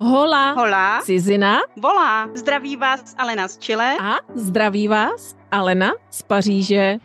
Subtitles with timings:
[0.00, 0.52] Hola.
[0.52, 1.02] Hola.
[1.04, 1.58] Cizina.
[1.76, 2.28] Volá.
[2.34, 3.96] Zdraví vás Alena z Chile.
[4.00, 6.96] A zdraví vás Alena z Paříže.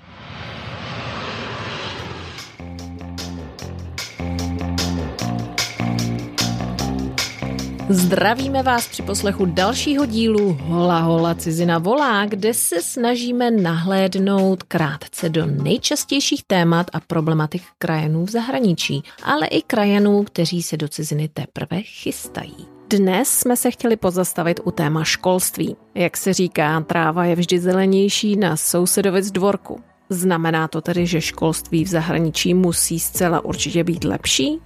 [7.89, 15.29] Zdravíme vás při poslechu dalšího dílu Hola Hola Cizina volá, kde se snažíme nahlédnout krátce
[15.29, 21.29] do nejčastějších témat a problematik krajanů v zahraničí, ale i krajanů, kteří se do ciziny
[21.33, 22.73] teprve chystají.
[22.97, 25.75] Dnes jsme se chtěli pozastavit u téma školství.
[25.95, 29.79] Jak se říká, tráva je vždy zelenější na sousedovic dvorku.
[30.09, 34.59] Znamená to tedy, že školství v zahraničí musí zcela určitě být lepší?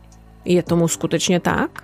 [0.45, 1.83] Je tomu skutečně tak?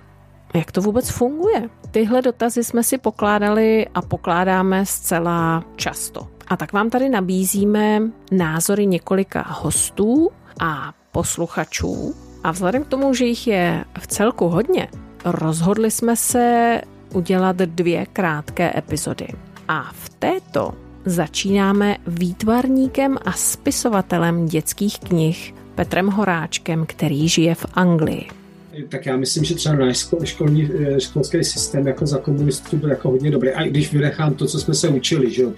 [0.54, 1.68] Jak to vůbec funguje?
[1.90, 6.28] Tyhle dotazy jsme si pokládali a pokládáme zcela často.
[6.48, 12.14] A tak vám tady nabízíme názory několika hostů a posluchačů.
[12.44, 14.88] A vzhledem k tomu, že jich je v celku hodně,
[15.24, 16.80] rozhodli jsme se
[17.14, 19.26] udělat dvě krátké epizody.
[19.68, 28.28] A v této začínáme výtvarníkem a spisovatelem dětských knih Petrem Horáčkem, který žije v Anglii
[28.88, 33.10] tak já myslím, že třeba náš školní, eh, školský systém jako za komunistů byl jako
[33.10, 33.50] hodně dobrý.
[33.50, 35.52] A když vynechám to, co jsme se učili, že jo.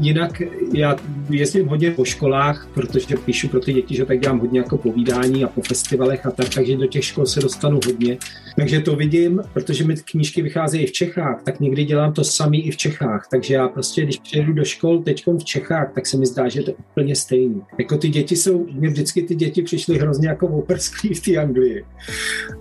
[0.00, 0.42] Jinak
[0.74, 0.96] já
[1.30, 5.44] jezdím hodně po školách, protože píšu pro ty děti, že tak dělám hodně jako povídání
[5.44, 8.18] a po festivalech a tak, takže do těch škol se dostanu hodně.
[8.56, 12.70] Takže to vidím, protože mi knížky vycházejí v Čechách, tak někdy dělám to samý i
[12.70, 13.28] v Čechách.
[13.30, 16.60] Takže já prostě, když přijedu do škol teď v Čechách, tak se mi zdá, že
[16.60, 17.62] je to úplně stejný.
[17.78, 21.84] Jako ty děti jsou, mě vždycky ty děti přišly hrozně jako oprsklí v té Anglii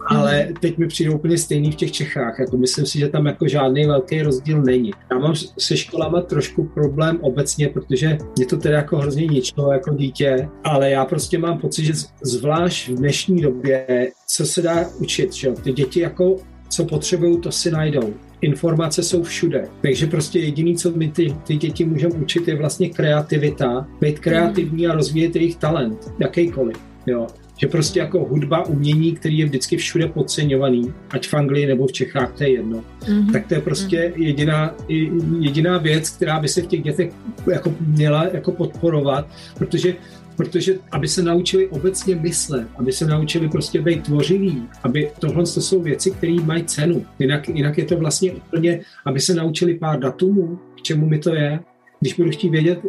[0.10, 2.40] ale teď mi přijde úplně stejný v těch Čechách.
[2.40, 4.92] Jako myslím si, že tam jako žádný velký rozdíl není.
[5.12, 9.94] Já mám se školama trošku problém obecně, protože mě to teda jako hrozně ničilo jako
[9.94, 15.34] dítě, ale já prostě mám pocit, že zvlášť v dnešní době, co se dá učit,
[15.34, 16.36] že ty děti jako
[16.70, 18.14] co potřebují, to si najdou.
[18.42, 19.68] Informace jsou všude.
[19.82, 24.88] Takže prostě jediný, co my ty, ty děti můžeme učit, je vlastně kreativita, být kreativní
[24.88, 26.78] a rozvíjet jejich talent, jakýkoliv.
[27.08, 27.28] Jo
[27.62, 31.92] že prostě jako hudba, umění, který je vždycky všude podceňovaný, ať v Anglii nebo v
[31.92, 33.32] Čechách, to je jedno, mm-hmm.
[33.32, 34.76] tak to je prostě jediná,
[35.40, 37.12] jediná věc, která by se v těch dětech
[37.52, 39.28] jako měla jako podporovat,
[39.58, 39.96] protože
[40.40, 45.62] protože aby se naučili obecně myslet, aby se naučili prostě být tvořiví, aby tohle to
[45.62, 47.06] jsou věci, které mají cenu.
[47.20, 51.36] Jinak, jinak je to vlastně úplně, aby se naučili pár datumů, k čemu mi to
[51.36, 51.60] je,
[52.00, 52.80] když budu chtít vědět,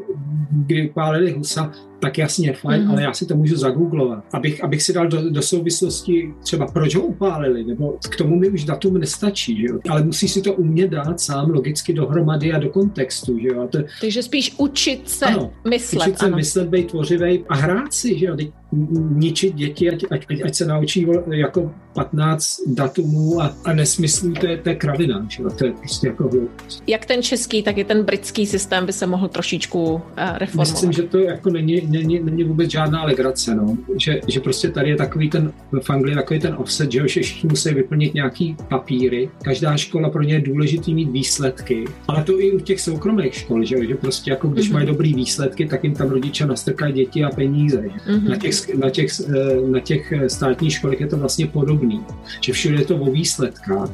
[0.51, 2.91] kdy upálili husa, tak jasně, fajn, mm-hmm.
[2.91, 6.95] ale já si to můžu zagooglovat, abych, abych si dal do, do souvislosti třeba proč
[6.95, 9.79] ho upálili, nebo k tomu mi už datum nestačí, že jo?
[9.91, 13.39] ale musí si to umět dát sám logicky dohromady a do kontextu.
[13.39, 13.63] Že jo?
[13.63, 16.07] A to, Takže spíš učit se ano, myslet.
[16.07, 16.37] Učit se ano.
[16.37, 18.37] myslet, být tvořivý a hrát si, že jo?
[19.11, 24.59] ničit děti, ať, ať, ať se naučí jako 15 datumů a, a nesmyslů, to je,
[24.59, 25.43] to je kravina, že?
[25.59, 26.83] to je prostě jako hloupost.
[26.87, 30.73] Jak ten český, tak i ten britský systém by se mohl trošičku uh, reformovat.
[30.73, 33.77] Myslím, že to jako není, není, není vůbec žádná legrace, no.
[33.97, 35.53] že, že prostě tady je takový ten,
[35.83, 40.35] v Anglii takový ten offset, že všichni musí vyplnit nějaký papíry, každá škola pro ně
[40.35, 44.49] je důležitý mít výsledky, ale to i u těch soukromých škol, že, že prostě jako
[44.49, 44.73] když mm-hmm.
[44.73, 47.81] mají dobrý výsledky, tak jim tam rodiče nastrkají děti a peníze.
[47.81, 48.29] Mm-hmm.
[48.29, 52.01] Na, těch, na, těch, eh, na těch státních školách je to vlastně podobný,
[52.41, 53.91] že všude je to o výsledkách,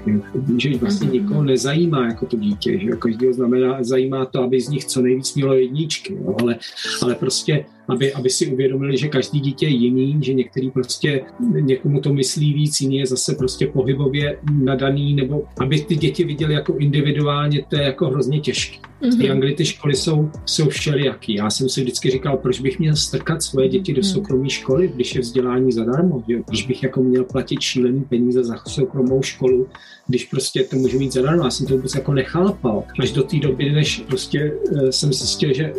[0.59, 1.13] že vlastně mm-hmm.
[1.13, 5.35] nikoho nezajímá jako to dítě, že každého znamená, zajímá to, aby z nich co nejvíc
[5.35, 6.37] mělo jedničky, jo?
[6.41, 6.57] Ale,
[7.03, 11.21] ale prostě aby, aby si uvědomili, že každý dítě je jiný, že některý prostě
[11.51, 16.55] někomu to myslí víc, jiný je zase prostě pohybově nadaný, nebo aby ty děti viděli
[16.55, 18.79] jako individuálně, to je jako hrozně těžké.
[19.03, 19.21] Mm-hmm.
[19.21, 21.35] Ty Angli ty školy jsou, jsou všelijaký.
[21.35, 24.11] Já jsem si vždycky říkal, proč bych měl strkat svoje děti do mhm.
[24.11, 26.37] soukromé školy, když je vzdělání zadarmo, že?
[26.47, 29.67] proč bych jako měl platit šílený peníze za soukromou školu,
[30.07, 31.45] když prostě to můžu mít zadarmo.
[31.45, 32.85] Já jsem to vůbec jako nechápal.
[33.01, 35.73] Až do té doby, než prostě uh, jsem zjistil, že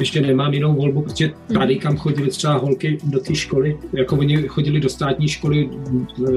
[0.00, 1.82] ještě nemám jinou volbu, protože tady, mhm.
[1.82, 6.28] kam chodili třeba holky do té školy, jako oni chodili do státní školy uh,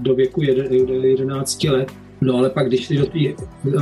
[0.00, 3.18] do věku 11 let, No ale pak, když šli do té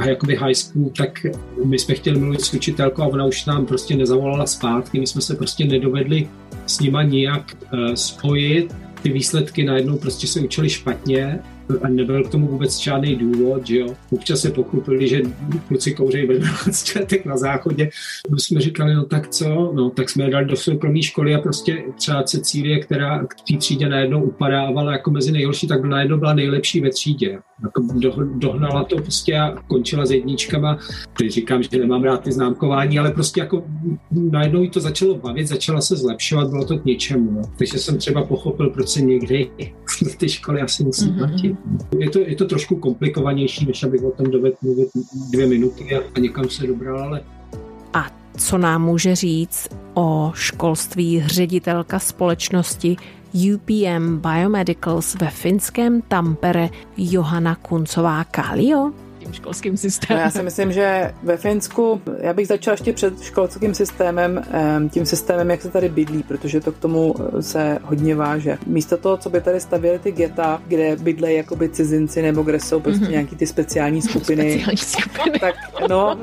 [0.07, 1.27] jakoby high school, tak
[1.65, 5.21] my jsme chtěli mluvit s učitelkou a ona už nám prostě nezavolala zpátky, my jsme
[5.21, 6.29] se prostě nedovedli
[6.67, 11.41] s nima nijak uh, spojit, ty výsledky najednou prostě se učili špatně
[11.83, 13.95] a nebyl k tomu vůbec žádný důvod, že jo.
[14.11, 15.23] Občas se pochopili, že
[15.69, 17.91] kluci kouřejí ve 12 letech na záchodě.
[18.31, 21.41] My jsme říkali, no tak co, no tak jsme je dali do soukromé školy a
[21.41, 26.35] prostě třeba Cecílie, která k té třídě najednou upadávala jako mezi nejhorší, tak najednou byla
[26.35, 27.39] nejlepší ve třídě.
[27.63, 30.79] Jako do, dohnala to prostě a končila s jedničkama.
[31.19, 33.65] Teď říkám, že nemám rád ty známkování, ale prostě jako
[34.11, 37.31] najednou jí to začalo bavit, začala se zlepšovat, bylo to k něčemu.
[37.31, 37.43] No.
[37.59, 39.51] Takže jsem třeba pochopil, proč se někdy
[40.13, 41.19] v té školy asi musí mm-hmm.
[41.19, 41.57] platit.
[41.99, 44.89] Je to, je to trošku komplikovanější, než abych o tom dovedl mluvit
[45.33, 47.23] dvě minuty a, a někam se dobral, ale
[47.93, 52.97] a co nám může říct o školství ředitelka společnosti
[53.35, 58.93] UPM Biomedicals ve finském Tampere Johanna Kuncová Kalio?
[59.21, 60.19] Tím školským systémem?
[60.19, 64.43] No já si myslím, že ve Finsku, já bych začala ještě před školským systémem,
[64.91, 68.59] tím systémem, jak se tady bydlí, protože to k tomu eh, se hodně váže.
[68.67, 72.81] Místo toho, co by tady stavěli ty geta, kde bydlejí jakoby cizinci nebo kde jsou
[72.81, 73.11] prostě mm-hmm.
[73.11, 75.39] nějaký ty speciální skupiny, speciální skupiny.
[75.39, 75.55] tak
[75.89, 76.19] no,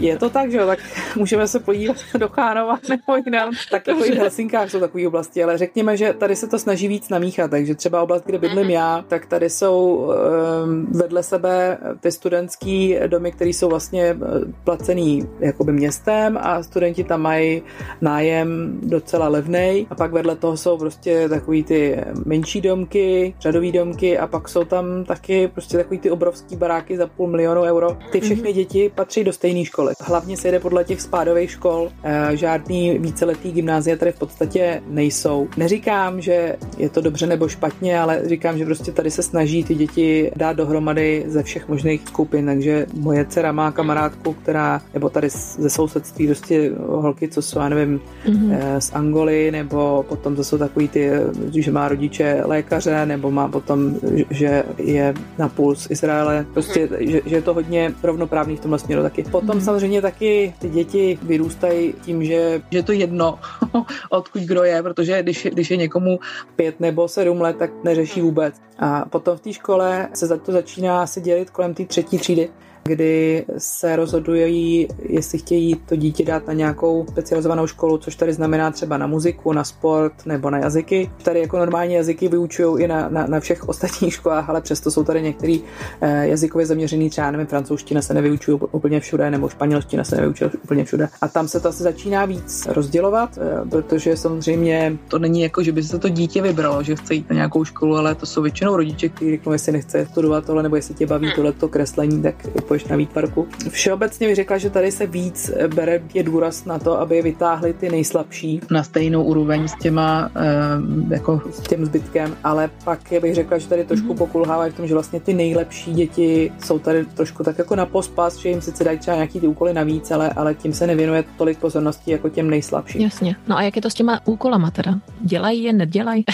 [0.00, 0.78] je to tak, že jo, tak
[1.16, 5.44] můžeme se podívat do Chánova nebo jinam, tak jako i v Helsinkách jsou takové oblasti,
[5.44, 8.70] ale řekněme, že tady se to snaží víc namíchat, takže třeba oblast, kde bydlím mhm.
[8.70, 14.16] já, tak tady jsou um, vedle sebe ty studenti studentský domy, které jsou vlastně eh,
[14.64, 17.62] placený jakoby městem a studenti tam mají
[18.00, 24.18] nájem docela levný a pak vedle toho jsou prostě takový ty menší domky, řadový domky
[24.18, 27.96] a pak jsou tam taky prostě takový ty obrovský baráky za půl milionu euro.
[28.12, 28.54] Ty všechny mm-hmm.
[28.54, 29.94] děti patří do stejné školy.
[30.00, 31.90] Hlavně se jde podle těch spádových škol.
[32.04, 35.48] Eh, žádný víceletý gymnázia tady v podstatě nejsou.
[35.56, 39.74] Neříkám, že je to dobře nebo špatně, ale říkám, že prostě tady se snaží ty
[39.74, 45.08] děti dát dohromady ze všech možných skupin skupin, takže moje dcera má kamarádku, která, nebo
[45.08, 45.28] tady
[45.58, 48.78] ze sousedství prostě holky, co jsou, já nevím, mm-hmm.
[48.78, 51.10] z Angoly, nebo potom to jsou takový ty,
[51.54, 53.94] že má rodiče lékaře, nebo má potom,
[54.30, 58.78] že je na půl z Izraele, prostě, že, že je to hodně rovnoprávný v tomhle
[58.78, 59.22] směru taky.
[59.22, 59.64] Potom mm-hmm.
[59.64, 63.38] samozřejmě taky ty děti vyrůstají tím, že, že je to jedno,
[64.10, 66.18] odkud kdo je, protože když, když je někomu
[66.56, 68.54] pět nebo sedm let, tak neřeší vůbec.
[68.78, 72.50] A potom v té škole se za to začíná se dělit kolem té třetí Chile,
[72.86, 78.70] kdy se rozhodují, jestli chtějí to dítě dát na nějakou specializovanou školu, což tady znamená
[78.70, 81.10] třeba na muziku, na sport nebo na jazyky.
[81.22, 85.04] Tady jako normální jazyky vyučují i na, na, na všech ostatních školách, ale přesto jsou
[85.04, 85.60] tady některý
[86.00, 90.84] eh, jazykově zaměřený, třeba nevím, francouzština se nevyučují úplně všude, nebo španělština se nevyučuje úplně
[90.84, 91.08] všude.
[91.20, 95.72] A tam se to asi začíná víc rozdělovat, eh, protože samozřejmě to není jako, že
[95.72, 98.76] by se to dítě vybralo, že chce jít na nějakou školu, ale to jsou většinou
[98.76, 102.34] rodiče, kteří řeknou, jestli nechce studovat tohle, nebo jestli tě baví tohleto kreslení, tak
[102.84, 103.48] na výtvarku.
[103.68, 107.90] Všeobecně bych řekla, že tady se víc bere je důraz na to, aby vytáhli ty
[107.90, 113.58] nejslabší na stejnou úroveň s těma eh, jako s tím zbytkem, ale pak bych řekla,
[113.58, 114.18] že tady trošku mm-hmm.
[114.18, 118.36] pokulhává v tom, že vlastně ty nejlepší děti jsou tady trošku tak jako na pospas,
[118.36, 121.58] že jim sice dají třeba nějaký ty úkoly navíc, ale, ale tím se nevěnuje tolik
[121.58, 123.00] pozornosti jako těm nejslabším.
[123.00, 123.36] Jasně.
[123.48, 124.94] No a jak je to s těma úkolama teda?
[125.20, 126.24] Dělají je, nedělají?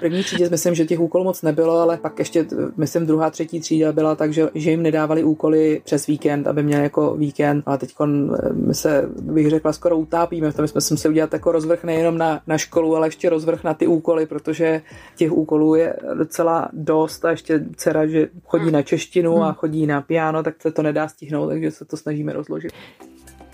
[0.00, 2.46] první třídě myslím, že těch úkolů moc nebylo, ale pak ještě,
[2.76, 5.47] myslím, druhá, třetí třída byla tak, že, že jim nedávali úkoly
[5.84, 7.94] přes víkend, aby měli jako víkend, ale teď
[8.52, 12.18] my se, bych řekla, skoro utápíme, v tom jsme si museli udělat jako rozvrh nejenom
[12.18, 14.82] na, na školu, ale ještě rozvrh na ty úkoly, protože
[15.16, 20.00] těch úkolů je docela dost a ještě dcera, že chodí na češtinu a chodí na
[20.00, 22.72] piano, tak se to nedá stihnout, takže se to snažíme rozložit.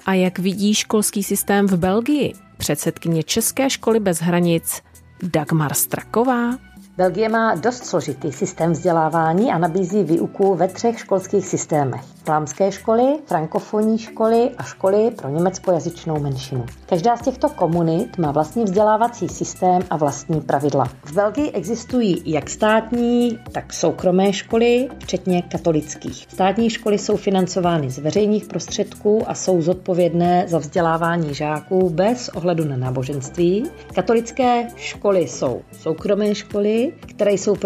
[0.07, 2.33] A jak vidí školský systém v Belgii?
[2.57, 4.83] Předsedkyně České školy bez hranic
[5.23, 6.51] Dagmar Straková
[6.97, 12.01] Belgie má dost složitý systém vzdělávání a nabízí výuku ve třech školských systémech.
[12.25, 16.67] Flámské školy, frankofonní školy a školy pro německojazyčnou menšinu.
[16.87, 20.85] Každá z těchto komunit má vlastní vzdělávací systém a vlastní pravidla.
[21.05, 26.27] V Belgii existují jak státní, tak soukromé školy, včetně katolických.
[26.29, 32.65] Státní školy jsou financovány z veřejných prostředků a jsou zodpovědné za vzdělávání žáků bez ohledu
[32.65, 33.71] na náboženství.
[33.95, 37.57] Katolické školy jsou soukromé školy, které jsou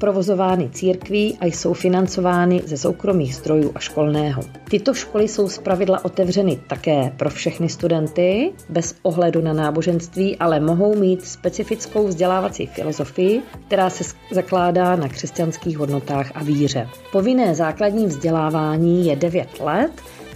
[0.00, 4.42] provozovány církví a jsou financovány ze soukromých zdrojů a školného.
[4.70, 10.96] Tyto školy jsou zpravidla otevřeny také pro všechny studenty, bez ohledu na náboženství, ale mohou
[10.96, 16.88] mít specifickou vzdělávací filozofii, která se zakládá na křesťanských hodnotách a víře.
[17.12, 19.92] Povinné základní vzdělávání je 9 let,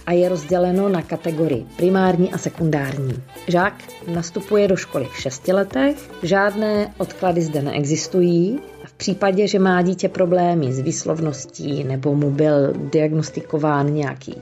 [0.09, 3.13] a je rozděleno na kategorii primární a sekundární.
[3.47, 3.73] Žák
[4.13, 10.09] nastupuje do školy v šesti letech, žádné odklady zde neexistují, v případě, že má dítě
[10.09, 14.35] problémy s výslovností nebo mu byl diagnostikován nějaký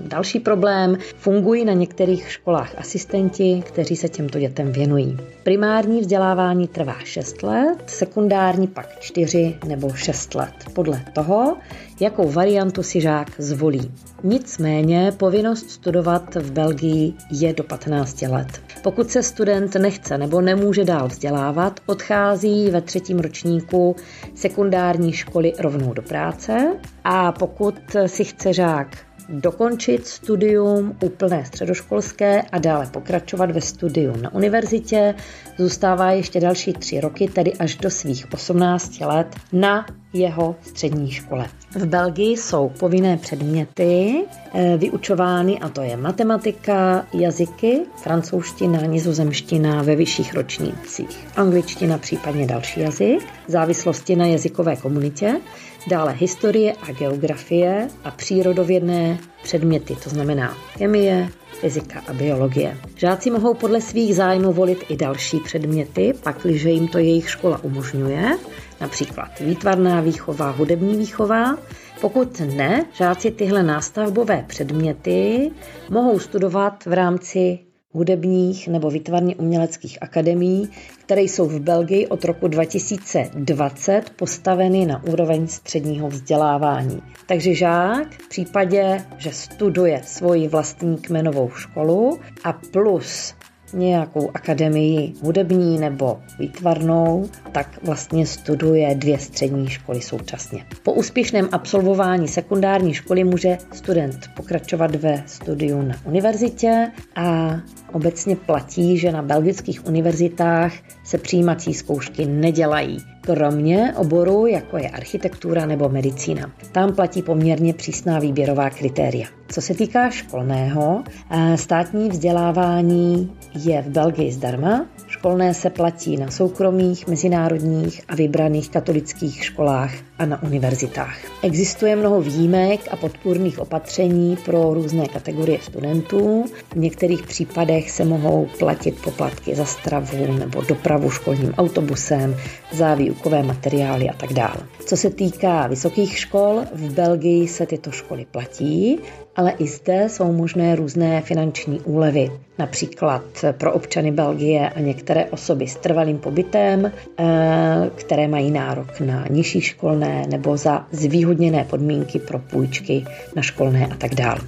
[0.00, 5.16] další problém, fungují na některých školách asistenti, kteří se těmto dětem věnují.
[5.42, 10.54] Primární vzdělávání trvá 6 let, sekundární pak 4 nebo 6 let.
[10.72, 11.56] Podle toho,
[12.02, 13.92] jakou variantu si žák zvolí.
[14.22, 18.62] Nicméně povinnost studovat v Belgii je do 15 let.
[18.82, 23.96] Pokud se student nechce nebo nemůže dál vzdělávat, odchází ve třetím ročníku
[24.34, 27.74] sekundární školy rovnou do práce a pokud
[28.06, 28.96] si chce žák
[29.28, 35.14] dokončit studium úplné středoškolské a dále pokračovat ve studiu na univerzitě.
[35.58, 41.46] Zůstává ještě další tři roky, tedy až do svých 18 let na jeho střední škole.
[41.74, 49.96] V Belgii jsou povinné předměty eh, vyučovány, a to je matematika, jazyky, francouzština, nizozemština ve
[49.96, 55.40] vyšších ročnících, angličtina, případně další jazyk, závislosti na jazykové komunitě,
[55.86, 61.28] dále historie a geografie a přírodovědné předměty, to znamená chemie,
[61.60, 62.78] fyzika a biologie.
[62.96, 68.38] Žáci mohou podle svých zájmů volit i další předměty, pakliže jim to jejich škola umožňuje,
[68.82, 71.58] například výtvarná výchova, hudební výchova.
[72.00, 75.50] Pokud ne, žáci tyhle nástavbové předměty
[75.90, 77.58] mohou studovat v rámci
[77.92, 80.68] hudebních nebo výtvarně uměleckých akademií,
[81.04, 87.02] které jsou v Belgii od roku 2020 postaveny na úroveň středního vzdělávání.
[87.26, 93.34] Takže žák v případě, že studuje svoji vlastní kmenovou školu a plus
[93.72, 100.66] nějakou akademii hudební nebo výtvarnou, tak vlastně studuje dvě střední školy současně.
[100.82, 107.56] Po úspěšném absolvování sekundární školy může student pokračovat ve studiu na univerzitě a
[107.92, 110.72] obecně platí, že na belgických univerzitách
[111.04, 116.52] se přijímací zkoušky nedělají kromě oboru, jako je architektura nebo medicína.
[116.72, 119.28] Tam platí poměrně přísná výběrová kritéria.
[119.48, 124.86] Co se týká školného, eh, státní vzdělávání je v Belgii zdarma,
[125.22, 131.16] Školné se platí na soukromých, mezinárodních a vybraných katolických školách a na univerzitách.
[131.42, 136.44] Existuje mnoho výjimek a podpůrných opatření pro různé kategorie studentů.
[136.72, 142.36] V některých případech se mohou platit poplatky za stravu nebo dopravu školním autobusem,
[142.72, 144.56] za výukové materiály a tak dále.
[144.86, 148.98] Co se týká vysokých škol, v Belgii se tyto školy platí,
[149.36, 153.22] ale i zde jsou možné různé finanční úlevy, například
[153.52, 159.60] pro občany Belgie a některé osoby s trvalým pobytem, eh, které mají nárok na nižší
[159.60, 163.04] školné nebo za zvýhodněné podmínky pro půjčky
[163.36, 164.40] na školné a tak dále.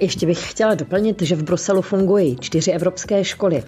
[0.00, 3.62] Ještě bych chtěla doplnit, že v Bruselu fungují čtyři evropské školy.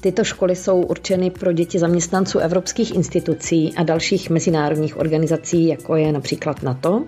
[0.00, 6.12] Tyto školy jsou určeny pro děti zaměstnanců evropských institucí a dalších mezinárodních organizací, jako je
[6.12, 7.04] například NATO,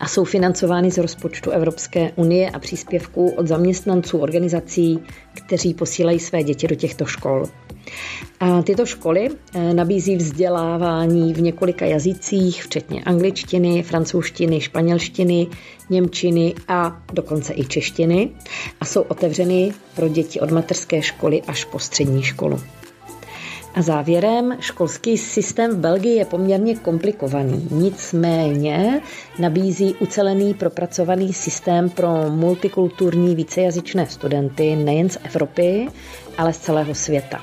[0.00, 4.98] a jsou financovány z rozpočtu Evropské unie a příspěvků od zaměstnanců organizací,
[5.46, 7.46] kteří posílají své děti do těchto škol.
[8.40, 15.46] A tyto školy eh, nabízí vzdělávání v několika jazycích, včetně angličtiny, francouzštiny, španělštiny,
[15.90, 18.30] němčiny a dokonce i češtiny
[18.80, 22.60] a jsou otevřeny pro děti od mateřské školy až po střední školu.
[23.74, 29.00] A závěrem, školský systém v Belgii je poměrně komplikovaný, nicméně
[29.38, 35.88] nabízí ucelený propracovaný systém pro multikulturní vícejazyčné studenty nejen z Evropy,
[36.38, 37.42] ale z celého světa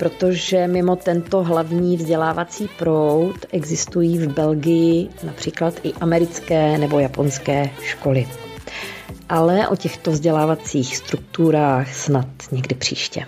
[0.00, 8.28] protože mimo tento hlavní vzdělávací proud existují v Belgii například i americké nebo japonské školy.
[9.28, 13.26] Ale o těchto vzdělávacích strukturách snad někdy příště.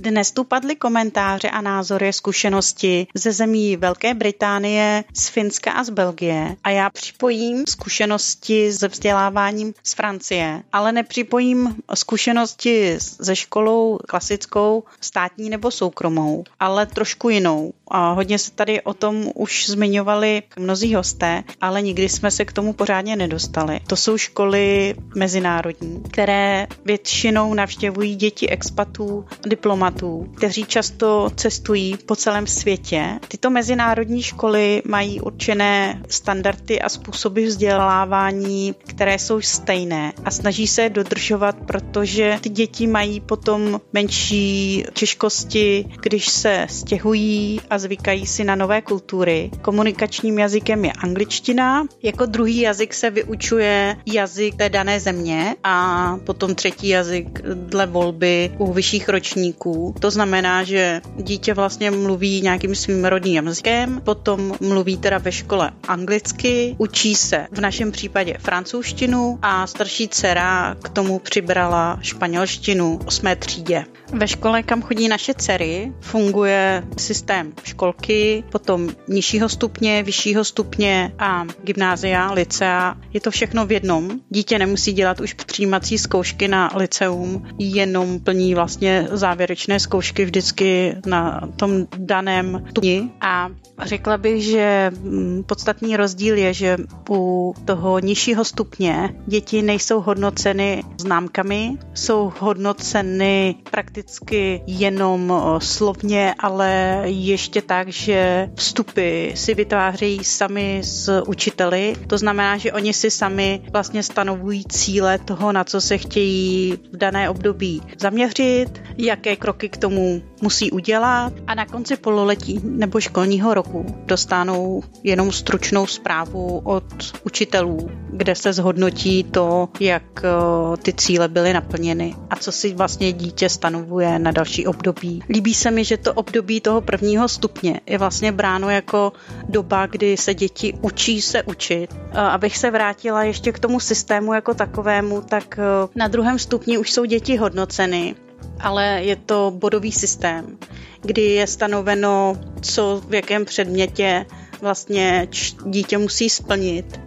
[0.00, 5.90] Dnes tu padly komentáře a názory, zkušenosti ze zemí Velké Británie, z Finska a z
[5.90, 6.56] Belgie.
[6.64, 15.50] A já připojím zkušenosti se vzděláváním z Francie, ale nepřipojím zkušenosti se školou klasickou, státní
[15.50, 17.72] nebo soukromou, ale trošku jinou.
[17.90, 22.52] A hodně se tady o tom už zmiňovali mnozí hosté, ale nikdy jsme se k
[22.52, 23.80] tomu pořádně nedostali.
[23.86, 32.46] To jsou školy mezinárodní, které většinou navštěvují děti expatů, diplomatů, kteří často cestují po celém
[32.46, 33.18] světě.
[33.28, 40.82] Tyto mezinárodní školy mají určené standardy a způsoby vzdělávání, které jsou stejné a snaží se
[40.82, 48.44] je dodržovat, protože ty děti mají potom menší těžkosti, když se stěhují a zvykají si
[48.44, 49.50] na nové kultury.
[49.62, 56.54] Komunikačním jazykem je angličtina, jako druhý jazyk se vyučuje jazyk té dané země a potom
[56.54, 59.94] třetí jazyk dle volby u vyšších ročníků.
[60.00, 65.70] To znamená, že dítě vlastně mluví nějakým svým rodným jazykem, potom mluví teda ve škole
[65.88, 73.26] anglicky, učí se v našem případě francouzštinu a starší dcera k tomu přibrala španělštinu 8.
[73.38, 73.84] třídě.
[74.12, 81.44] Ve škole, kam chodí naše dcery, funguje systém školky, potom nižšího stupně, vyššího stupně a
[81.62, 82.96] gymnázia, licea.
[83.12, 84.10] Je to všechno v jednom.
[84.30, 91.48] Dítě nemusí dělat už přijímací zkoušky na liceum, jenom plní vlastně závěrečné zkoušky vždycky na
[91.56, 93.10] tom daném stupni.
[93.20, 93.48] A
[93.82, 96.76] řekla bych, že mm, podstatný rozdíl je, že
[97.10, 107.59] u toho nižšího stupně děti nejsou hodnoceny známkami, jsou hodnoceny prakticky jenom slovně, ale ještě
[107.62, 111.96] tak, že vstupy si vytvářejí sami s učiteli.
[112.06, 116.96] To znamená, že oni si sami vlastně stanovují cíle toho, na co se chtějí v
[116.96, 123.54] dané období zaměřit, jaké kroky k tomu musí udělat a na konci pololetí nebo školního
[123.54, 126.84] roku dostanou jenom stručnou zprávu od
[127.24, 133.12] učitelů, kde se zhodnotí to, jak eh, ty cíle byly naplněny a co si vlastně
[133.12, 135.22] dítě stanovuje na další období.
[135.28, 139.12] Líbí se mi, že to období toho prvního stupně je vlastně bráno jako
[139.48, 141.94] doba, kdy se děti učí se učit.
[142.12, 146.92] Abych se vrátila ještě k tomu systému jako takovému, tak eh, na druhém stupni už
[146.92, 148.14] jsou děti hodnoceny
[148.60, 150.58] ale je to bodový systém,
[151.00, 154.26] kdy je stanoveno, co v jakém předmětě
[154.60, 155.28] vlastně
[155.66, 157.00] dítě musí splnit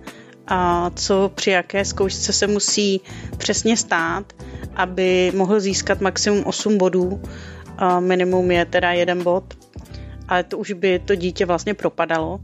[0.48, 3.02] a co při jaké zkoušce se musí
[3.38, 4.34] přesně stát,
[4.76, 7.22] aby mohl získat maximum 8 bodů.
[7.78, 9.44] A minimum je teda jeden bod,
[10.28, 12.40] ale to už by to dítě vlastně propadalo.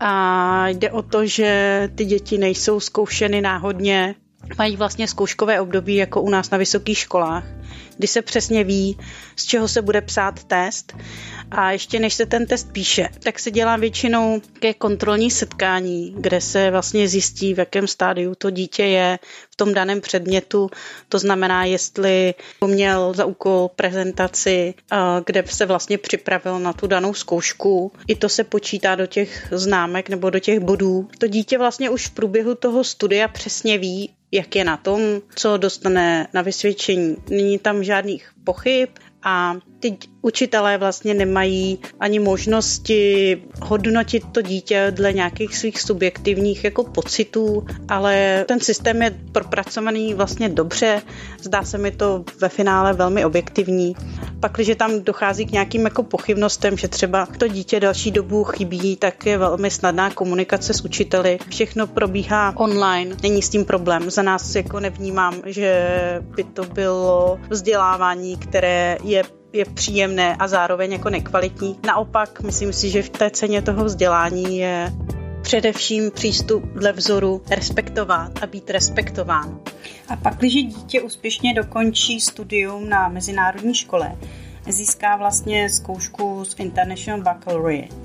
[0.00, 4.14] A jde o to, že ty děti nejsou zkoušeny náhodně,
[4.58, 7.44] mají vlastně zkouškové období jako u nás na vysokých školách,
[8.00, 8.98] kdy se přesně ví,
[9.36, 10.96] z čeho se bude psát test.
[11.50, 16.40] A ještě než se ten test píše, tak se dělá většinou ke kontrolní setkání, kde
[16.40, 19.18] se vlastně zjistí, v jakém stádiu to dítě je
[19.50, 20.70] v tom daném předmětu.
[21.08, 22.34] To znamená, jestli
[22.66, 24.74] měl za úkol prezentaci,
[25.26, 27.92] kde se vlastně připravil na tu danou zkoušku.
[28.08, 31.08] I to se počítá do těch známek nebo do těch bodů.
[31.18, 35.00] To dítě vlastně už v průběhu toho studia přesně ví, jak je na tom,
[35.36, 37.16] co dostane na vysvědčení.
[37.30, 38.88] Není tam žádných pochyb
[39.22, 46.84] a ty učitelé vlastně nemají ani možnosti hodnotit to dítě dle nějakých svých subjektivních jako
[46.84, 51.02] pocitů, ale ten systém je propracovaný vlastně dobře,
[51.42, 53.94] zdá se mi to ve finále velmi objektivní.
[54.40, 58.96] Pak, když tam dochází k nějakým jako pochybnostem, že třeba to dítě další dobu chybí,
[58.96, 61.38] tak je velmi snadná komunikace s učiteli.
[61.48, 64.10] Všechno probíhá online, není s tím problém.
[64.10, 65.88] Za nás jako nevnímám, že
[66.36, 71.78] by to bylo vzdělávání, které je je příjemné a zároveň jako nekvalitní.
[71.86, 74.92] Naopak, myslím si, že v té ceně toho vzdělání je
[75.42, 79.60] především přístup dle vzoru respektovat a být respektován.
[80.08, 84.16] A pak, když dítě úspěšně dokončí studium na mezinárodní škole,
[84.68, 87.96] získá vlastně zkoušku z International Baccalaureate,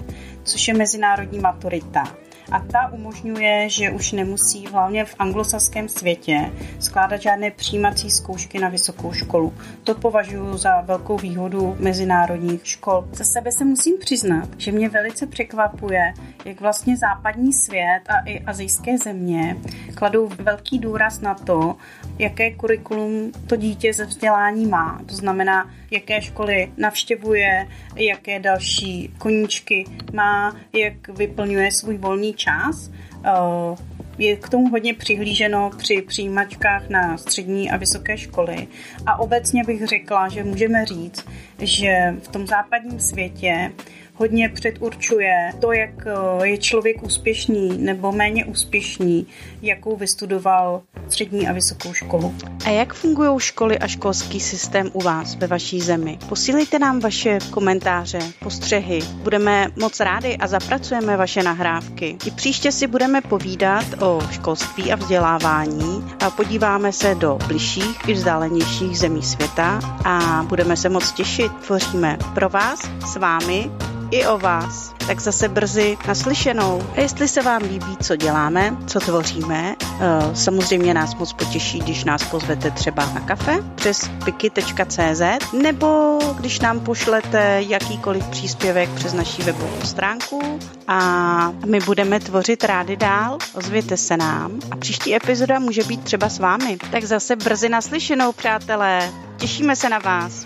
[0.44, 2.18] což je mezinárodní maturita
[2.52, 8.70] a ta umožňuje, že už nemusí hlavně v anglosaském světě skládat žádné přijímací zkoušky na
[8.70, 9.54] vysokou školu.
[9.84, 13.08] To považuji za velkou výhodu mezinárodních škol.
[13.12, 16.14] Za sebe se musím přiznat, že mě velice překvapuje,
[16.46, 19.58] jak vlastně západní svět a i azijské země
[19.96, 21.76] kladou velký důraz na to,
[22.20, 25.02] jaké kurikulum to dítě ze vzdělání má.
[25.06, 32.92] To znamená, jaké školy navštěvuje, jaké další koníčky má, jak vyplňuje svůj volný čas.
[33.26, 38.68] Eh, je k tomu hodně přihlíženo při přijímačkách na střední a vysoké školy.
[39.06, 41.26] A obecně bych řekla, že můžeme říct,
[41.60, 43.72] že v tom západním světě
[44.16, 49.28] hodně předurčuje to, jak eh, je člověk úspěšný nebo méně úspěšný,
[49.62, 52.36] jakou vystudoval střední a vysokou školu.
[52.66, 56.18] A jak fungují školy a školský systém u vás ve vaší zemi?
[56.30, 59.00] Posílejte nám vaše komentáře, postřehy.
[59.14, 62.18] Budeme moc rádi a zapracujeme vaše nahrávky.
[62.26, 68.14] I příště si budeme povídat o školství a vzdělávání a podíváme se do bližších i
[68.14, 71.52] vzdálenějších zemí světa a budeme se moc těšit.
[71.66, 73.72] Tvoříme pro vás, s vámi
[74.12, 74.94] i o vás.
[75.08, 76.84] Tak zase brzy naslyšenou.
[76.96, 82.04] A jestli se vám líbí, co děláme, co tvoříme, eh, samozřejmě nás moc potěší, když
[82.04, 85.22] nás pozvete třeba na kafe přes piky.cz
[85.62, 92.98] nebo když nám pošlete jakýkoliv příspěvek přes naší webovou stránku a my budeme tvořit rádi
[92.98, 93.38] dál.
[93.54, 96.78] Ozvěte se nám a příští epizoda může být třeba s vámi.
[96.92, 99.12] Tak zase brzy naslyšenou, přátelé.
[99.38, 100.46] Těšíme se na vás.